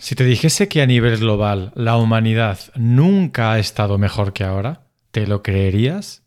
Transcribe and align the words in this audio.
Si 0.00 0.14
te 0.14 0.24
dijese 0.24 0.66
que 0.66 0.80
a 0.80 0.86
nivel 0.86 1.18
global 1.18 1.72
la 1.74 1.98
humanidad 1.98 2.58
nunca 2.74 3.52
ha 3.52 3.58
estado 3.58 3.98
mejor 3.98 4.32
que 4.32 4.44
ahora, 4.44 4.86
¿te 5.10 5.26
lo 5.26 5.42
creerías? 5.42 6.22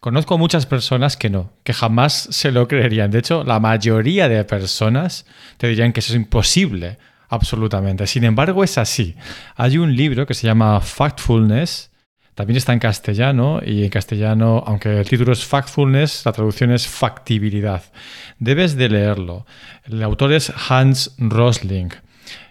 Conozco 0.00 0.38
muchas 0.38 0.64
personas 0.64 1.18
que 1.18 1.28
no, 1.28 1.52
que 1.64 1.74
jamás 1.74 2.28
se 2.30 2.50
lo 2.50 2.66
creerían. 2.66 3.10
De 3.10 3.18
hecho, 3.18 3.44
la 3.44 3.60
mayoría 3.60 4.26
de 4.30 4.42
personas 4.44 5.26
te 5.58 5.68
dirían 5.68 5.92
que 5.92 6.00
eso 6.00 6.14
es 6.14 6.16
imposible, 6.16 6.96
absolutamente. 7.28 8.06
Sin 8.06 8.24
embargo, 8.24 8.64
es 8.64 8.78
así. 8.78 9.16
Hay 9.54 9.76
un 9.76 9.94
libro 9.94 10.24
que 10.26 10.32
se 10.32 10.46
llama 10.46 10.80
Factfulness, 10.80 11.90
también 12.34 12.56
está 12.56 12.72
en 12.72 12.78
castellano 12.78 13.60
y 13.64 13.84
en 13.84 13.90
castellano, 13.90 14.64
aunque 14.66 14.98
el 14.98 15.06
título 15.06 15.34
es 15.34 15.44
Factfulness, 15.44 16.24
la 16.24 16.32
traducción 16.32 16.72
es 16.72 16.88
factibilidad. 16.88 17.82
Debes 18.38 18.76
de 18.76 18.88
leerlo. 18.88 19.44
El 19.84 20.02
autor 20.02 20.32
es 20.32 20.50
Hans 20.70 21.14
Rosling. 21.18 21.90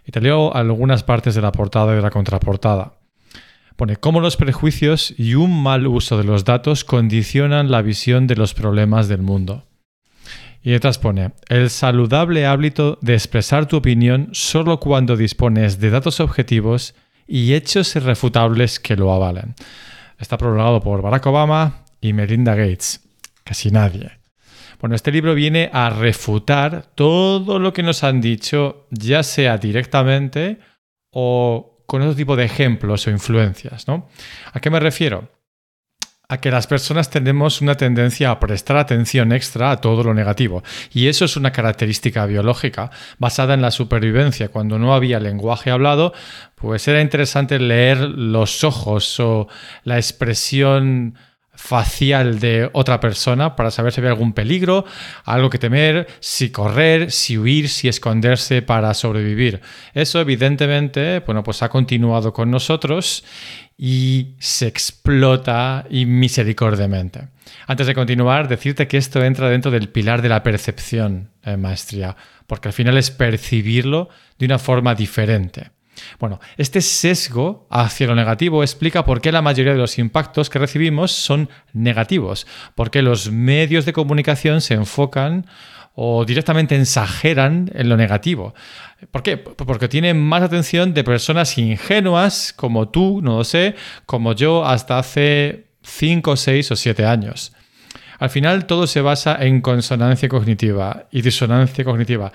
Y 0.06 0.12
te 0.12 0.22
leo 0.22 0.54
algunas 0.56 1.04
partes 1.04 1.36
de 1.36 1.42
la 1.42 1.52
portada 1.52 1.94
y 1.94 1.96
de 1.96 2.02
la 2.02 2.12
contraportada. 2.12 2.94
Pone 3.76 3.96
cómo 3.96 4.20
los 4.20 4.38
prejuicios 4.38 5.14
y 5.18 5.36
un 5.36 5.64
mal 5.64 5.88
uso 5.88 6.18
de 6.18 6.24
los 6.24 6.46
datos 6.46 6.84
condicionan 6.84 7.72
la 7.72 7.82
visión 7.82 8.28
de 8.28 8.36
los 8.36 8.54
problemas 8.54 9.08
del 9.08 9.22
mundo. 9.22 9.66
Y 10.62 10.72
detrás 10.72 10.98
pone, 10.98 11.34
el 11.50 11.70
saludable 11.70 12.46
hábito 12.46 12.98
de 13.02 13.16
expresar 13.16 13.68
tu 13.68 13.78
opinión 13.78 14.30
solo 14.32 14.80
cuando 14.80 15.18
dispones 15.18 15.80
de 15.80 15.90
datos 15.90 16.20
objetivos 16.20 16.96
y 17.28 17.54
hechos 17.54 17.96
irrefutables 17.96 18.80
que 18.80 18.96
lo 18.96 19.12
avalen. 19.12 19.56
Está 20.20 20.38
prologado 20.38 20.80
por 20.82 21.02
Barack 21.02 21.26
Obama 21.26 21.84
y 22.00 22.14
Melinda 22.14 22.56
Gates. 22.56 23.02
Casi 23.44 23.72
nadie. 23.72 24.23
Bueno, 24.84 24.98
este 24.98 25.14
libro 25.14 25.34
viene 25.34 25.70
a 25.72 25.90
refutar 25.90 26.88
todo 26.94 27.58
lo 27.58 27.72
que 27.72 27.84
nos 27.84 28.04
han 28.04 28.20
dicho, 28.20 28.86
ya 28.92 29.24
sea 29.24 29.58
directamente 29.58 30.60
o 31.10 31.86
con 31.86 32.02
otro 32.02 32.14
tipo 32.14 32.36
de 32.36 32.44
ejemplos 32.44 33.08
o 33.08 33.10
influencias. 33.10 33.88
¿no? 33.88 34.10
¿A 34.52 34.60
qué 34.60 34.70
me 34.70 34.82
refiero? 34.82 35.32
a 36.30 36.40
que 36.40 36.52
las 36.52 36.68
personas 36.68 37.10
tenemos 37.10 37.62
una 37.62 37.76
tendencia 37.76 38.32
a 38.32 38.40
prestar 38.40 38.78
atención 38.78 39.32
extra 39.34 39.72
a 39.72 39.82
todo 39.82 40.04
lo 40.04 40.14
negativo. 40.14 40.64
Y 40.92 41.08
eso 41.08 41.26
es 41.26 41.38
una 41.38 41.52
característica 41.52 42.26
biológica 42.26 42.92
basada 43.20 43.54
en 43.54 43.62
la 43.62 43.72
supervivencia. 43.72 44.50
Cuando 44.50 44.80
no 44.80 44.96
había 44.96 45.20
lenguaje 45.20 45.70
hablado, 45.70 46.14
pues 46.56 46.88
era 46.88 47.02
interesante 47.02 47.60
leer 47.60 48.00
los 48.00 48.64
ojos 48.64 49.20
o 49.20 49.48
la 49.84 49.98
expresión 49.98 51.16
facial 51.56 52.40
de 52.40 52.70
otra 52.74 53.00
persona 53.00 53.56
para 53.56 53.72
saber 53.72 53.94
si 53.94 54.02
había 54.02 54.12
algún 54.12 54.34
peligro, 54.34 54.86
algo 55.24 55.50
que 55.50 55.60
temer, 55.60 56.08
si 56.20 56.52
correr, 56.52 57.12
si 57.12 57.38
huir, 57.38 57.70
si 57.70 57.88
esconderse 57.88 58.62
para 58.62 58.94
sobrevivir. 58.94 59.62
Eso 59.94 60.20
evidentemente, 60.20 61.20
bueno, 61.20 61.44
pues 61.44 61.62
ha 61.64 61.70
continuado 61.70 62.34
con 62.34 62.50
nosotros 62.50 63.24
y 63.78 64.36
se 64.40 64.68
explota 64.68 65.86
misericordiamente. 65.90 67.28
Antes 67.68 67.88
de 67.88 67.96
continuar, 67.96 68.48
decirte 68.48 68.88
que 68.88 68.98
esto 68.98 69.24
entra 69.24 69.50
dentro 69.50 69.72
del 69.72 69.90
pilar 69.90 70.22
de 70.22 70.30
la 70.30 70.44
percepción, 70.44 71.30
eh, 71.44 71.58
maestría, 71.58 72.16
porque 72.48 72.70
al 72.70 72.74
final 72.74 72.98
es 72.98 73.12
percibirlo 73.12 74.10
de 74.38 74.46
una 74.46 74.60
forma 74.60 74.96
diferente. 74.96 75.72
Bueno, 76.20 76.40
este 76.58 76.82
sesgo 76.82 77.68
hacia 77.70 78.08
lo 78.08 78.16
negativo 78.16 78.64
explica 78.64 79.06
por 79.06 79.22
qué 79.22 79.32
la 79.32 79.42
mayoría 79.42 79.74
de 79.74 79.80
los 79.80 80.00
impactos 80.00 80.50
que 80.50 80.60
recibimos 80.60 81.12
son 81.12 81.50
negativos, 81.74 82.48
porque 82.76 83.02
los 83.02 83.32
medios 83.32 83.86
de 83.86 83.94
comunicación 83.94 84.62
se 84.62 84.74
enfocan 84.74 85.46
o 85.96 86.26
directamente 86.26 86.76
exageran 86.76 87.72
en 87.74 87.90
lo 87.90 87.98
negativo. 87.98 88.54
¿Por 89.12 89.22
qué? 89.22 89.38
Porque 89.38 89.88
tienen 89.88 90.20
más 90.20 90.42
atención 90.42 90.94
de 90.94 91.04
personas 91.04 91.58
ingenuas 91.58 92.54
como 92.54 92.90
tú, 92.90 93.22
no 93.22 93.38
lo 93.38 93.44
sé, 93.44 93.76
como 94.06 94.34
yo 94.34 94.66
hasta 94.66 94.98
hace 94.98 95.68
5, 95.84 96.36
6 96.36 96.72
o 96.72 96.76
7 96.76 97.06
años. 97.06 97.54
Al 98.20 98.30
final 98.30 98.66
todo 98.66 98.88
se 98.88 99.02
basa 99.02 99.38
en 99.42 99.62
consonancia 99.62 100.30
cognitiva 100.30 101.08
y 101.12 101.22
disonancia 101.22 101.84
cognitiva. 101.84 102.32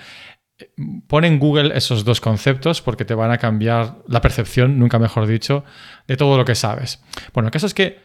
Pon 1.07 1.25
en 1.25 1.39
Google 1.39 1.75
esos 1.77 2.03
dos 2.03 2.21
conceptos 2.21 2.81
porque 2.81 3.05
te 3.05 3.13
van 3.13 3.31
a 3.31 3.37
cambiar 3.37 3.97
la 4.07 4.21
percepción, 4.21 4.77
nunca 4.79 4.99
mejor 4.99 5.27
dicho, 5.27 5.63
de 6.07 6.17
todo 6.17 6.37
lo 6.37 6.45
que 6.45 6.55
sabes. 6.55 7.01
Bueno, 7.33 7.47
el 7.47 7.51
caso 7.51 7.65
es 7.65 7.73
que 7.73 7.99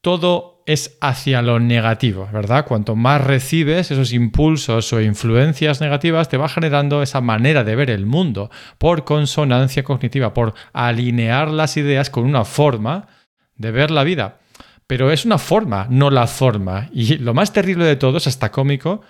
todo 0.00 0.62
es 0.66 0.96
hacia 1.00 1.42
lo 1.42 1.60
negativo, 1.60 2.28
¿verdad? 2.32 2.66
Cuanto 2.66 2.94
más 2.94 3.24
recibes 3.24 3.90
esos 3.90 4.12
impulsos 4.12 4.92
o 4.92 5.00
influencias 5.00 5.80
negativas, 5.80 6.28
te 6.28 6.36
va 6.36 6.48
generando 6.48 7.02
esa 7.02 7.20
manera 7.20 7.64
de 7.64 7.74
ver 7.74 7.90
el 7.90 8.06
mundo 8.06 8.50
por 8.76 9.04
consonancia 9.04 9.82
cognitiva, 9.82 10.34
por 10.34 10.54
alinear 10.72 11.50
las 11.50 11.76
ideas 11.76 12.10
con 12.10 12.24
una 12.24 12.44
forma 12.44 13.08
de 13.56 13.70
ver 13.70 13.90
la 13.90 14.04
vida. 14.04 14.38
Pero 14.86 15.10
es 15.10 15.24
una 15.24 15.38
forma, 15.38 15.86
no 15.90 16.10
la 16.10 16.26
forma. 16.26 16.88
Y 16.92 17.18
lo 17.18 17.34
más 17.34 17.52
terrible 17.52 17.84
de 17.84 17.96
todo, 17.96 18.18
es 18.18 18.26
hasta 18.26 18.52
cómico, 18.52 19.02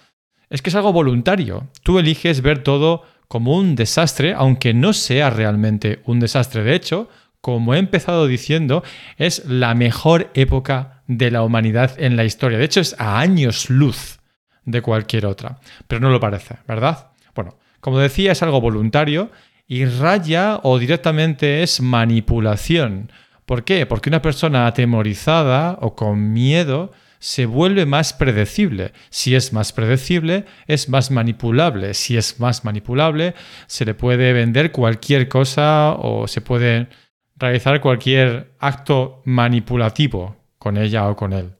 es 0.51 0.63
que 0.63 0.71
es 0.71 0.77
algo 0.77 0.93
voluntario. 0.93 1.69
Tú 1.83 1.99
eliges 1.99 2.43
ver 2.43 2.63
todo 2.63 3.03
como 3.29 3.57
un 3.57 3.75
desastre, 3.77 4.35
aunque 4.35 4.75
no 4.75 4.93
sea 4.93 5.31
realmente 5.31 6.01
un 6.07 6.21
desastre. 6.21 6.65
De 6.65 6.75
hecho, 6.75 7.09
como 7.41 7.75
he 7.75 7.79
empezado 7.79 8.27
diciendo, 8.27 8.83
es 9.17 9.45
la 9.47 9.75
mejor 9.75 10.31
época 10.35 11.03
de 11.07 11.31
la 11.31 11.43
humanidad 11.43 11.93
en 11.99 12.17
la 12.17 12.25
historia. 12.25 12.59
De 12.59 12.65
hecho, 12.65 12.81
es 12.81 12.97
a 12.99 13.21
años 13.21 13.71
luz 13.71 14.19
de 14.65 14.83
cualquier 14.83 15.27
otra. 15.27 15.59
Pero 15.87 16.01
no 16.01 16.11
lo 16.11 16.21
parece, 16.21 16.57
¿verdad? 16.67 17.09
Bueno, 17.35 17.59
como 17.81 17.99
decía, 17.99 18.33
es 18.33 18.43
algo 18.43 18.61
voluntario 18.61 19.31
y 19.67 19.85
raya 19.85 20.61
o 20.63 20.79
directamente 20.79 21.63
es 21.63 21.81
manipulación. 21.81 23.13
¿Por 23.45 23.65
qué? 23.65 23.87
Porque 23.87 24.11
una 24.11 24.23
persona 24.23 24.67
atemorizada 24.67 25.79
o 25.81 25.95
con 25.95 26.33
miedo 26.33 26.93
se 27.19 27.47
vuelve 27.47 27.87
más 27.87 28.13
predecible. 28.13 28.93
Si 29.11 29.35
es 29.35 29.53
más 29.53 29.73
predecible, 29.73 30.45
es 30.67 30.89
más 30.89 31.11
manipulable. 31.11 31.95
Si 31.95 32.17
es 32.17 32.41
más 32.41 32.65
manipulable, 32.65 33.35
se 33.67 33.85
le 33.85 33.95
puede 33.95 34.33
vender 34.33 34.73
cualquier 34.73 35.29
cosa 35.29 35.95
o 35.99 36.29
se 36.29 36.41
puede 36.41 36.89
realizar 37.37 37.81
cualquier 37.81 38.55
acto 38.59 39.23
manipulativo 39.25 40.37
con 40.59 40.77
ella 40.77 41.09
o 41.09 41.17
con 41.17 41.33
él. 41.33 41.55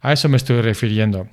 A 0.00 0.12
eso 0.12 0.28
me 0.28 0.36
estoy 0.36 0.60
refiriendo. 0.60 1.28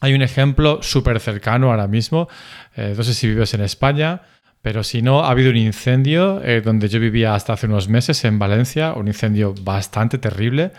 Hay 0.00 0.14
un 0.14 0.22
ejemplo 0.22 0.82
súper 0.82 1.20
cercano 1.20 1.70
ahora 1.70 1.86
mismo, 1.86 2.28
eh, 2.76 2.94
no 2.96 3.02
sé 3.02 3.14
si 3.14 3.28
vives 3.28 3.54
en 3.54 3.62
España, 3.62 4.22
pero 4.62 4.82
si 4.82 5.00
no, 5.00 5.20
ha 5.20 5.30
habido 5.30 5.50
un 5.50 5.56
incendio 5.56 6.42
eh, 6.42 6.60
donde 6.60 6.88
yo 6.88 7.00
vivía 7.00 7.34
hasta 7.34 7.52
hace 7.52 7.66
unos 7.66 7.88
meses 7.88 8.24
en 8.24 8.38
Valencia, 8.38 8.92
un 8.94 9.06
incendio 9.06 9.54
bastante 9.62 10.18
terrible. 10.18 10.72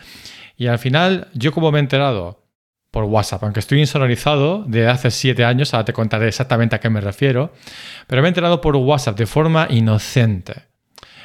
Y 0.57 0.67
al 0.67 0.79
final, 0.79 1.27
yo 1.33 1.51
como 1.51 1.71
me 1.71 1.77
he 1.77 1.81
enterado 1.81 2.43
por 2.91 3.03
WhatsApp, 3.03 3.43
aunque 3.43 3.59
estoy 3.59 3.79
insonorizado 3.79 4.63
de 4.63 4.87
hace 4.87 5.11
siete 5.11 5.45
años, 5.45 5.73
ahora 5.73 5.85
te 5.85 5.93
contaré 5.93 6.27
exactamente 6.27 6.75
a 6.75 6.79
qué 6.79 6.89
me 6.89 6.99
refiero, 6.99 7.53
pero 8.07 8.21
me 8.21 8.27
he 8.27 8.29
enterado 8.29 8.59
por 8.59 8.75
WhatsApp 8.75 9.17
de 9.17 9.27
forma 9.27 9.67
inocente. 9.69 10.63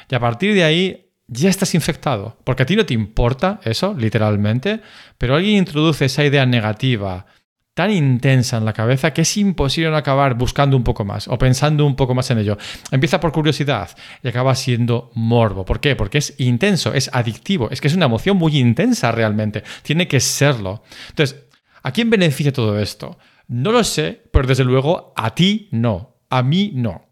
Y 0.09 0.15
a 0.15 0.19
partir 0.19 0.53
de 0.53 0.63
ahí 0.63 1.09
ya 1.27 1.49
estás 1.49 1.73
infectado, 1.73 2.37
porque 2.43 2.63
a 2.63 2.65
ti 2.65 2.75
no 2.75 2.85
te 2.85 2.93
importa 2.93 3.59
eso, 3.63 3.95
literalmente, 3.97 4.81
pero 5.17 5.35
alguien 5.35 5.57
introduce 5.57 6.05
esa 6.05 6.23
idea 6.23 6.45
negativa 6.45 7.25
tan 7.73 7.91
intensa 7.91 8.57
en 8.57 8.65
la 8.65 8.73
cabeza 8.73 9.13
que 9.13 9.21
es 9.21 9.37
imposible 9.37 9.89
no 9.89 9.97
acabar 9.97 10.35
buscando 10.35 10.77
un 10.77 10.83
poco 10.83 11.05
más 11.05 11.27
o 11.27 11.37
pensando 11.37 11.85
un 11.85 11.95
poco 11.95 12.13
más 12.13 12.29
en 12.31 12.39
ello. 12.39 12.57
Empieza 12.91 13.19
por 13.19 13.31
curiosidad 13.31 13.89
y 14.21 14.27
acaba 14.27 14.53
siendo 14.55 15.11
morbo. 15.15 15.65
¿Por 15.65 15.79
qué? 15.79 15.95
Porque 15.95 16.19
es 16.19 16.35
intenso, 16.37 16.93
es 16.93 17.09
adictivo, 17.13 17.69
es 17.71 17.81
que 17.81 17.87
es 17.87 17.95
una 17.95 18.05
emoción 18.05 18.37
muy 18.37 18.57
intensa 18.57 19.11
realmente, 19.11 19.63
tiene 19.81 20.07
que 20.07 20.19
serlo. 20.19 20.83
Entonces, 21.09 21.45
¿a 21.81 21.91
quién 21.91 22.09
beneficia 22.09 22.53
todo 22.53 22.79
esto? 22.79 23.17
No 23.47 23.71
lo 23.71 23.83
sé, 23.83 24.21
pero 24.31 24.47
desde 24.47 24.63
luego 24.63 25.13
a 25.15 25.33
ti 25.33 25.67
no, 25.71 26.17
a 26.29 26.43
mí 26.43 26.71
no. 26.75 27.09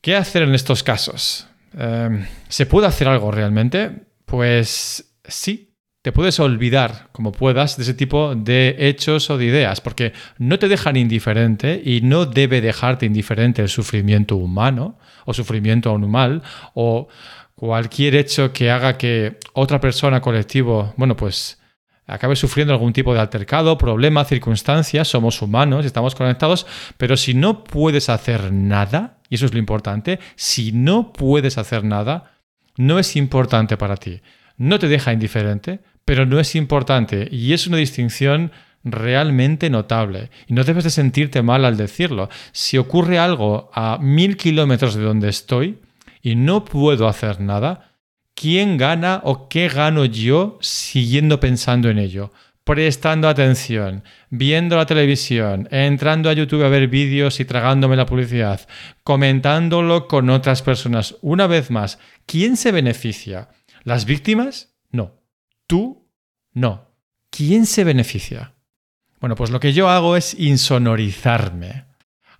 ¿Qué 0.00 0.16
hacer 0.16 0.42
en 0.42 0.54
estos 0.54 0.82
casos? 0.82 1.48
Em, 1.76 2.26
¿Se 2.48 2.66
puede 2.66 2.86
hacer 2.86 3.08
algo 3.08 3.30
realmente? 3.30 4.06
Pues 4.24 5.16
sí, 5.24 5.67
te 6.08 6.12
puedes 6.12 6.40
olvidar 6.40 7.08
como 7.12 7.32
puedas 7.32 7.76
de 7.76 7.82
ese 7.82 7.92
tipo 7.92 8.34
de 8.34 8.76
hechos 8.78 9.28
o 9.28 9.36
de 9.36 9.44
ideas, 9.44 9.82
porque 9.82 10.14
no 10.38 10.58
te 10.58 10.66
dejan 10.66 10.96
indiferente 10.96 11.82
y 11.84 12.00
no 12.00 12.24
debe 12.24 12.62
dejarte 12.62 13.04
indiferente 13.04 13.60
el 13.60 13.68
sufrimiento 13.68 14.36
humano 14.36 14.98
o 15.26 15.34
sufrimiento 15.34 15.94
animal 15.94 16.42
o 16.72 17.08
cualquier 17.54 18.14
hecho 18.14 18.54
que 18.54 18.70
haga 18.70 18.96
que 18.96 19.36
otra 19.52 19.82
persona, 19.82 20.22
colectivo, 20.22 20.94
bueno, 20.96 21.14
pues 21.14 21.60
acabe 22.06 22.36
sufriendo 22.36 22.72
algún 22.72 22.94
tipo 22.94 23.12
de 23.12 23.20
altercado, 23.20 23.76
problema, 23.76 24.24
circunstancia, 24.24 25.04
somos 25.04 25.42
humanos, 25.42 25.84
estamos 25.84 26.14
conectados, 26.14 26.66
pero 26.96 27.18
si 27.18 27.34
no 27.34 27.64
puedes 27.64 28.08
hacer 28.08 28.50
nada, 28.50 29.18
y 29.28 29.34
eso 29.34 29.44
es 29.44 29.52
lo 29.52 29.58
importante, 29.58 30.20
si 30.36 30.72
no 30.72 31.12
puedes 31.12 31.58
hacer 31.58 31.84
nada, 31.84 32.32
no 32.78 32.98
es 32.98 33.14
importante 33.14 33.76
para 33.76 33.98
ti. 33.98 34.22
No 34.58 34.80
te 34.80 34.88
deja 34.88 35.12
indiferente, 35.12 35.80
pero 36.08 36.24
no 36.24 36.40
es 36.40 36.54
importante, 36.54 37.28
y 37.30 37.52
es 37.52 37.66
una 37.66 37.76
distinción 37.76 38.50
realmente 38.82 39.68
notable. 39.68 40.30
Y 40.46 40.54
no 40.54 40.64
debes 40.64 40.84
de 40.84 40.90
sentirte 40.90 41.42
mal 41.42 41.66
al 41.66 41.76
decirlo. 41.76 42.30
Si 42.50 42.78
ocurre 42.78 43.18
algo 43.18 43.70
a 43.74 43.98
mil 44.00 44.38
kilómetros 44.38 44.94
de 44.94 45.02
donde 45.02 45.28
estoy, 45.28 45.80
y 46.22 46.34
no 46.34 46.64
puedo 46.64 47.08
hacer 47.08 47.42
nada, 47.42 47.92
¿quién 48.32 48.78
gana 48.78 49.20
o 49.22 49.50
qué 49.50 49.68
gano 49.68 50.06
yo 50.06 50.56
siguiendo 50.62 51.40
pensando 51.40 51.90
en 51.90 51.98
ello? 51.98 52.32
Prestando 52.64 53.28
atención, 53.28 54.02
viendo 54.30 54.78
la 54.78 54.86
televisión, 54.86 55.68
entrando 55.70 56.30
a 56.30 56.32
YouTube 56.32 56.64
a 56.64 56.70
ver 56.70 56.88
vídeos 56.88 57.38
y 57.38 57.44
tragándome 57.44 57.96
la 57.96 58.06
publicidad, 58.06 58.66
comentándolo 59.04 60.08
con 60.08 60.30
otras 60.30 60.62
personas. 60.62 61.16
Una 61.20 61.46
vez 61.46 61.70
más, 61.70 61.98
¿quién 62.24 62.56
se 62.56 62.72
beneficia? 62.72 63.50
¿Las 63.84 64.06
víctimas? 64.06 64.74
No. 64.90 65.18
¿Tú? 65.68 66.10
No. 66.54 66.88
¿Quién 67.30 67.66
se 67.66 67.84
beneficia? 67.84 68.54
Bueno, 69.20 69.36
pues 69.36 69.50
lo 69.50 69.60
que 69.60 69.72
yo 69.72 69.88
hago 69.88 70.16
es 70.16 70.34
insonorizarme. 70.34 71.84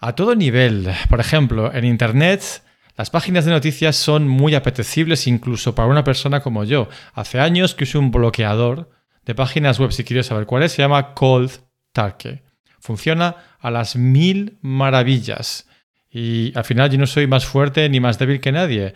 A 0.00 0.14
todo 0.14 0.34
nivel. 0.34 0.90
Por 1.10 1.20
ejemplo, 1.20 1.72
en 1.72 1.84
Internet 1.84 2.62
las 2.96 3.10
páginas 3.10 3.44
de 3.44 3.52
noticias 3.52 3.94
son 3.94 4.26
muy 4.26 4.56
apetecibles 4.56 5.28
incluso 5.28 5.74
para 5.74 5.88
una 5.88 6.02
persona 6.02 6.40
como 6.40 6.64
yo. 6.64 6.88
Hace 7.12 7.38
años 7.38 7.74
que 7.74 7.84
uso 7.84 8.00
un 8.00 8.10
bloqueador 8.10 8.90
de 9.24 9.34
páginas 9.34 9.78
web, 9.78 9.92
si 9.92 10.04
quieres 10.04 10.26
saber 10.26 10.46
cuál 10.46 10.62
es, 10.62 10.72
se 10.72 10.82
llama 10.82 11.12
Cold 11.12 11.50
Turkey. 11.92 12.40
Funciona 12.80 13.36
a 13.60 13.70
las 13.70 13.94
mil 13.94 14.58
maravillas. 14.62 15.68
Y 16.10 16.52
al 16.56 16.64
final 16.64 16.90
yo 16.90 16.98
no 16.98 17.06
soy 17.06 17.26
más 17.26 17.44
fuerte 17.44 17.88
ni 17.90 18.00
más 18.00 18.18
débil 18.18 18.40
que 18.40 18.52
nadie. 18.52 18.94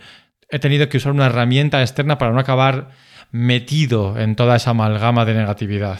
He 0.49 0.57
tenido 0.57 0.89
que 0.89 0.97
usar 0.97 1.11
una 1.11 1.27
herramienta 1.27 1.81
externa 1.81 2.17
para 2.17 2.31
no 2.31 2.39
acabar 2.39 2.89
metido 3.33 4.19
en 4.19 4.35
toda 4.35 4.55
esa 4.55 4.69
amalgama 4.69 5.25
de 5.25 5.33
negatividad. 5.33 5.99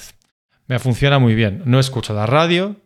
Me 0.67 0.77
funciona 0.77 1.17
muy 1.17 1.33
bien. 1.33 1.63
No 1.65 1.79
escucho 1.79 2.13
la 2.13 2.27
radio, 2.27 2.77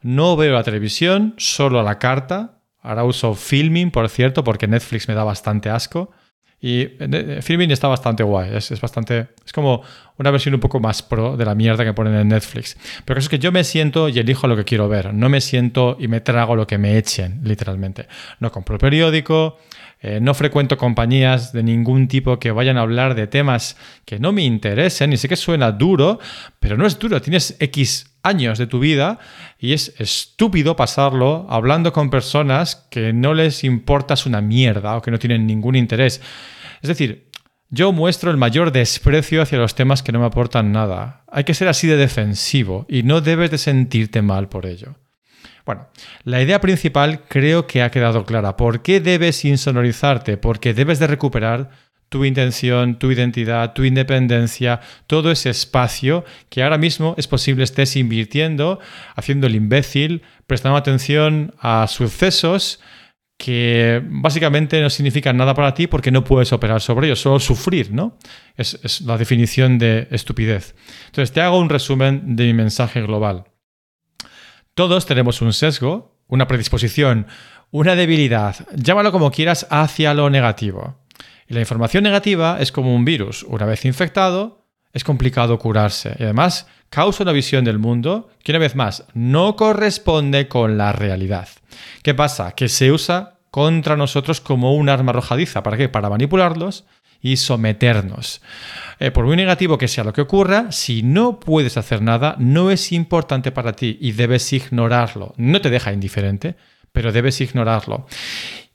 no 0.00 0.36
veo 0.36 0.54
la 0.54 0.62
televisión, 0.62 1.34
solo 1.38 1.82
la 1.82 1.98
carta. 1.98 2.62
Ahora 2.80 3.02
uso 3.02 3.34
Filming, 3.34 3.90
por 3.90 4.08
cierto, 4.08 4.44
porque 4.44 4.68
Netflix 4.68 5.08
me 5.08 5.14
da 5.14 5.24
bastante 5.24 5.70
asco. 5.70 6.12
Y 6.60 6.80
eh, 6.80 6.96
eh, 7.00 7.42
Filming 7.42 7.70
está 7.70 7.88
bastante 7.88 8.22
guay. 8.22 8.54
Es, 8.54 8.80
bastante. 8.80 9.28
Es 9.44 9.52
como 9.52 9.82
una 10.16 10.30
versión 10.30 10.54
un 10.54 10.60
poco 10.60 10.80
más 10.80 11.02
pro 11.02 11.36
de 11.36 11.44
la 11.44 11.54
mierda 11.54 11.84
que 11.84 11.92
ponen 11.92 12.14
en 12.14 12.28
Netflix. 12.28 12.76
Pero 13.04 13.18
eso 13.18 13.26
es 13.26 13.28
que 13.28 13.38
yo 13.38 13.52
me 13.52 13.64
siento 13.64 14.08
y 14.08 14.18
elijo 14.18 14.46
lo 14.46 14.56
que 14.56 14.64
quiero 14.64 14.88
ver. 14.88 15.12
No 15.12 15.28
me 15.28 15.40
siento 15.40 15.96
y 16.00 16.08
me 16.08 16.20
trago 16.20 16.56
lo 16.56 16.66
que 16.66 16.78
me 16.78 16.96
echen, 16.96 17.40
literalmente. 17.44 18.08
No 18.40 18.50
compro 18.50 18.76
el 18.76 18.80
periódico, 18.80 19.58
eh, 20.00 20.18
no 20.20 20.34
frecuento 20.34 20.78
compañías 20.78 21.52
de 21.52 21.62
ningún 21.62 22.08
tipo 22.08 22.38
que 22.38 22.50
vayan 22.50 22.78
a 22.78 22.82
hablar 22.82 23.14
de 23.14 23.26
temas 23.26 23.76
que 24.04 24.18
no 24.18 24.32
me 24.32 24.42
interesen. 24.42 25.12
Y 25.12 25.18
sé 25.18 25.28
que 25.28 25.36
suena 25.36 25.72
duro, 25.72 26.18
pero 26.58 26.76
no 26.76 26.86
es 26.86 26.98
duro. 26.98 27.20
Tienes 27.20 27.56
X 27.60 28.15
años 28.26 28.58
de 28.58 28.66
tu 28.66 28.78
vida 28.78 29.18
y 29.58 29.72
es 29.72 29.94
estúpido 29.98 30.76
pasarlo 30.76 31.46
hablando 31.48 31.92
con 31.92 32.10
personas 32.10 32.86
que 32.90 33.12
no 33.12 33.34
les 33.34 33.64
importas 33.64 34.26
una 34.26 34.40
mierda 34.40 34.96
o 34.96 35.02
que 35.02 35.10
no 35.10 35.18
tienen 35.18 35.46
ningún 35.46 35.76
interés. 35.76 36.20
Es 36.82 36.88
decir, 36.88 37.30
yo 37.68 37.92
muestro 37.92 38.30
el 38.30 38.36
mayor 38.36 38.70
desprecio 38.70 39.42
hacia 39.42 39.58
los 39.58 39.74
temas 39.74 40.02
que 40.02 40.12
no 40.12 40.20
me 40.20 40.26
aportan 40.26 40.72
nada. 40.72 41.24
Hay 41.30 41.44
que 41.44 41.54
ser 41.54 41.68
así 41.68 41.86
de 41.86 41.96
defensivo 41.96 42.86
y 42.88 43.02
no 43.02 43.20
debes 43.20 43.50
de 43.50 43.58
sentirte 43.58 44.22
mal 44.22 44.48
por 44.48 44.66
ello. 44.66 44.96
Bueno, 45.64 45.88
la 46.22 46.40
idea 46.40 46.60
principal 46.60 47.24
creo 47.26 47.66
que 47.66 47.82
ha 47.82 47.90
quedado 47.90 48.24
clara. 48.24 48.56
¿Por 48.56 48.82
qué 48.82 49.00
debes 49.00 49.44
insonorizarte? 49.44 50.36
Porque 50.36 50.74
debes 50.74 51.00
de 51.00 51.08
recuperar 51.08 51.70
tu 52.08 52.24
intención, 52.24 52.98
tu 52.98 53.10
identidad, 53.10 53.72
tu 53.72 53.84
independencia, 53.84 54.80
todo 55.06 55.30
ese 55.30 55.50
espacio 55.50 56.24
que 56.48 56.62
ahora 56.62 56.78
mismo 56.78 57.14
es 57.18 57.26
posible 57.26 57.64
estés 57.64 57.96
invirtiendo, 57.96 58.78
haciendo 59.14 59.46
el 59.46 59.54
imbécil, 59.54 60.22
prestando 60.46 60.76
atención 60.76 61.54
a 61.60 61.86
sucesos 61.88 62.80
que 63.38 64.02
básicamente 64.06 64.80
no 64.80 64.88
significan 64.88 65.36
nada 65.36 65.52
para 65.54 65.74
ti 65.74 65.86
porque 65.86 66.10
no 66.10 66.24
puedes 66.24 66.52
operar 66.52 66.80
sobre 66.80 67.08
ellos, 67.08 67.20
solo 67.20 67.38
sufrir, 67.38 67.92
¿no? 67.92 68.16
Es, 68.56 68.78
es 68.82 69.02
la 69.02 69.18
definición 69.18 69.78
de 69.78 70.08
estupidez. 70.10 70.74
Entonces, 71.06 71.32
te 71.32 71.42
hago 71.42 71.58
un 71.58 71.68
resumen 71.68 72.34
de 72.34 72.46
mi 72.46 72.54
mensaje 72.54 73.02
global. 73.02 73.44
Todos 74.74 75.04
tenemos 75.04 75.42
un 75.42 75.52
sesgo, 75.52 76.18
una 76.28 76.46
predisposición, 76.46 77.26
una 77.70 77.94
debilidad, 77.94 78.56
llámalo 78.74 79.12
como 79.12 79.30
quieras, 79.30 79.66
hacia 79.70 80.14
lo 80.14 80.30
negativo. 80.30 81.05
Y 81.48 81.54
la 81.54 81.60
información 81.60 82.04
negativa 82.04 82.58
es 82.60 82.72
como 82.72 82.94
un 82.94 83.04
virus. 83.04 83.42
Una 83.44 83.66
vez 83.66 83.84
infectado, 83.84 84.64
es 84.92 85.04
complicado 85.04 85.58
curarse. 85.58 86.16
Y 86.18 86.24
además, 86.24 86.66
causa 86.90 87.22
una 87.22 87.32
visión 87.32 87.64
del 87.64 87.78
mundo 87.78 88.30
que, 88.42 88.52
una 88.52 88.58
vez 88.58 88.74
más, 88.74 89.04
no 89.14 89.56
corresponde 89.56 90.48
con 90.48 90.78
la 90.78 90.92
realidad. 90.92 91.48
¿Qué 92.02 92.14
pasa? 92.14 92.52
Que 92.52 92.68
se 92.68 92.90
usa 92.90 93.38
contra 93.50 93.96
nosotros 93.96 94.40
como 94.40 94.74
un 94.74 94.88
arma 94.88 95.10
arrojadiza. 95.10 95.62
¿Para 95.62 95.76
qué? 95.76 95.88
Para 95.88 96.10
manipularlos 96.10 96.84
y 97.20 97.36
someternos. 97.36 98.40
Eh, 98.98 99.10
por 99.10 99.26
muy 99.26 99.36
negativo 99.36 99.78
que 99.78 99.88
sea 99.88 100.04
lo 100.04 100.12
que 100.12 100.20
ocurra, 100.22 100.72
si 100.72 101.02
no 101.02 101.40
puedes 101.40 101.76
hacer 101.76 102.02
nada, 102.02 102.36
no 102.38 102.70
es 102.70 102.92
importante 102.92 103.52
para 103.52 103.72
ti 103.72 103.98
y 104.00 104.12
debes 104.12 104.52
ignorarlo. 104.52 105.34
No 105.36 105.60
te 105.60 105.70
deja 105.70 105.92
indiferente, 105.92 106.56
pero 106.92 107.12
debes 107.12 107.40
ignorarlo. 107.40 108.06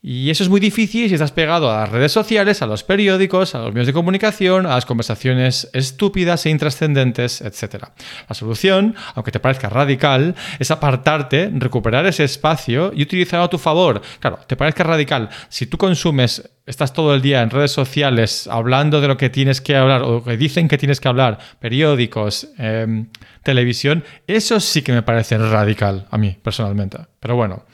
Y 0.04 0.32
eso 0.32 0.42
es 0.42 0.50
muy 0.50 0.60
difícil 0.60 1.08
si 1.08 1.14
estás 1.14 1.32
pegado 1.32 1.72
a 1.72 1.82
las 1.82 1.90
redes 1.90 2.12
sociales, 2.12 2.64
a 2.64 2.66
los 2.66 2.84
periódicos, 2.84 3.54
a 3.54 3.60
los 3.60 3.72
medios 3.72 3.86
de 3.86 3.94
comunicación, 3.94 4.66
a 4.66 4.70
las 4.70 4.88
conversaciones 4.88 5.70
estúpidas 5.74 6.44
e 6.48 6.50
intrascendentes, 6.50 7.40
etc. 7.42 7.86
La 8.28 8.34
solución, 8.34 8.96
aunque 9.14 9.32
te 9.32 9.40
parezca 9.40 9.70
radical, 9.70 10.34
es 10.58 10.72
apartarte, 10.72 11.52
recuperar 11.54 12.08
ese 12.08 12.24
espacio 12.24 12.92
y 12.96 13.04
utilizarlo 13.04 13.46
a 13.46 13.50
tu 13.52 13.60
favor. 13.60 14.02
Claro, 14.20 14.40
te 14.48 14.56
parezca 14.56 14.84
radical. 14.84 15.30
Si 15.50 15.68
tú 15.68 15.78
consumes, 15.78 16.50
estás 16.66 16.94
todo 16.94 17.14
el 17.14 17.22
día 17.22 17.44
en 17.44 17.52
redes 17.52 17.72
sociales 17.72 18.48
hablando 18.48 19.02
de 19.02 19.08
lo 19.08 19.18
que 19.18 19.30
tienes 19.30 19.62
que 19.62 19.76
hablar 19.76 20.02
o 20.02 20.24
que 20.24 20.36
dicen 20.36 20.68
que 20.68 20.80
tienes 20.80 21.00
que 21.00 21.10
hablar, 21.10 21.38
periódicos, 21.60 22.48
em, 22.58 23.10
televisión, 23.44 24.04
eso 24.26 24.60
sí 24.60 24.82
que 24.82 24.94
me 24.94 25.04
parece 25.04 25.38
radical 25.38 26.08
a 26.10 26.18
mí, 26.18 26.36
personalmente. 26.42 26.98
Pero 27.20 27.36
bueno, 27.36 27.66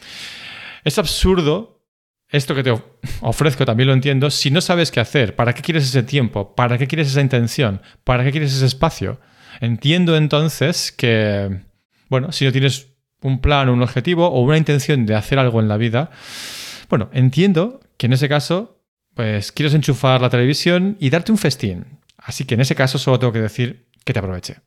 es 0.84 0.98
absurdo 0.98 1.77
esto 2.30 2.56
que 2.56 2.64
te 2.64 2.74
ofrezco 3.22 3.66
también 3.66 3.88
lo 3.88 3.94
entiendo, 3.94 4.30
si 4.30 4.52
no 4.52 4.62
sabes 4.62 4.92
qué 4.92 5.00
hacer, 5.00 5.36
¿para 5.36 5.54
qué 5.54 5.62
quieres 5.62 5.86
ese 5.86 6.04
tiempo? 6.04 6.56
¿Para 6.56 6.78
qué 6.78 6.88
quieres 6.88 7.08
esa 7.08 7.22
intención? 7.22 7.82
¿Para 8.04 8.24
qué 8.24 8.32
quieres 8.32 8.54
ese 8.54 8.66
espacio? 8.66 9.20
Entiendo 9.62 10.18
entonces 10.18 10.92
que, 10.92 11.62
bueno, 12.10 12.32
si 12.32 12.46
no 12.46 12.52
tienes 12.52 12.88
un 13.22 13.40
plan, 13.40 13.70
un 13.70 13.82
objetivo 13.82 14.28
o 14.28 14.42
una 14.42 14.58
intención 14.58 15.06
de 15.06 15.16
hacer 15.16 15.40
algo 15.40 15.60
en 15.60 15.68
la 15.68 15.78
vida, 15.78 16.12
bueno, 16.90 17.10
entiendo 17.14 17.80
que 17.98 18.08
en 18.08 18.14
ese 18.14 18.30
caso, 18.30 18.82
pues 19.14 19.52
quieres 19.52 19.74
enchufar 19.74 20.22
la 20.22 20.30
televisión 20.30 20.98
y 21.00 21.10
darte 21.10 21.32
un 21.32 21.38
festín. 21.38 22.00
Así 22.18 22.46
que 22.46 22.56
en 22.56 22.62
ese 22.62 22.76
caso 22.76 22.98
solo 22.98 23.20
tengo 23.20 23.34
que 23.34 23.42
decir 23.42 23.88
que 24.04 24.14
te 24.14 24.20
aproveche. 24.20 24.58